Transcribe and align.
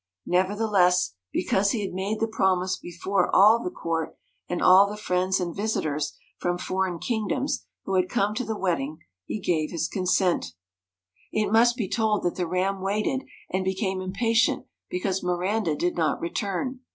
Nevertheless, 0.25 1.13
because 1.31 1.69
he 1.73 1.81
had 1.83 1.93
made 1.93 2.19
the 2.19 2.27
promise 2.27 2.75
before 2.75 3.29
all 3.35 3.61
the 3.63 3.69
court 3.69 4.17
and 4.49 4.59
all 4.59 4.89
the 4.89 4.97
friends 4.97 5.39
and 5.39 5.55
visitors 5.55 6.17
from 6.39 6.57
foreign 6.57 6.97
kingdoms 6.97 7.67
who 7.83 7.93
had 7.93 8.09
come 8.09 8.33
to 8.33 8.43
the 8.43 8.57
wedding, 8.57 8.97
he 9.25 9.39
gave 9.39 9.69
his 9.69 9.87
consent. 9.87 10.53
158 11.33 11.43
It 11.47 11.51
must 11.51 11.75
be 11.75 11.87
told 11.87 12.23
that 12.23 12.33
the 12.33 12.47
Ram 12.47 12.81
waited 12.81 13.25
and 13.51 13.63
became 13.63 13.99
MIRANDA 13.99 14.05
impatient 14.09 14.65
because 14.89 15.21
Miranda 15.21 15.75
did 15.75 15.95
not 15.95 16.19
return. 16.19 16.79